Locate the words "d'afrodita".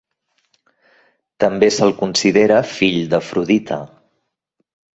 3.15-3.81